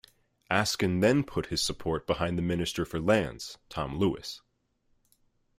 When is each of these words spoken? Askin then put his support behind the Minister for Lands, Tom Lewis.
Askin 0.49 1.01
then 1.01 1.23
put 1.23 1.45
his 1.53 1.61
support 1.61 2.07
behind 2.07 2.35
the 2.35 2.41
Minister 2.41 2.85
for 2.85 2.99
Lands, 2.99 3.59
Tom 3.69 3.99
Lewis. 3.99 4.41